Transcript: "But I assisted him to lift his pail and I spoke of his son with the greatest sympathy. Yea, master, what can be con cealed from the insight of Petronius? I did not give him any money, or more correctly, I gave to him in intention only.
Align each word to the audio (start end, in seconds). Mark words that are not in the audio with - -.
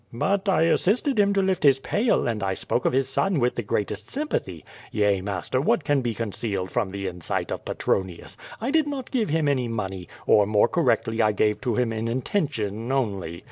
"But 0.11 0.49
I 0.49 0.63
assisted 0.63 1.19
him 1.19 1.31
to 1.33 1.43
lift 1.43 1.61
his 1.61 1.77
pail 1.77 2.27
and 2.27 2.41
I 2.41 2.55
spoke 2.55 2.85
of 2.85 2.91
his 2.91 3.07
son 3.07 3.39
with 3.39 3.53
the 3.53 3.61
greatest 3.61 4.09
sympathy. 4.09 4.65
Yea, 4.91 5.21
master, 5.21 5.61
what 5.61 5.83
can 5.83 6.01
be 6.01 6.15
con 6.15 6.31
cealed 6.31 6.71
from 6.71 6.89
the 6.89 7.07
insight 7.07 7.51
of 7.51 7.65
Petronius? 7.65 8.35
I 8.59 8.71
did 8.71 8.87
not 8.87 9.11
give 9.11 9.29
him 9.29 9.47
any 9.47 9.67
money, 9.67 10.09
or 10.25 10.47
more 10.47 10.67
correctly, 10.67 11.21
I 11.21 11.33
gave 11.33 11.61
to 11.61 11.75
him 11.75 11.93
in 11.93 12.07
intention 12.07 12.91
only. 12.91 13.39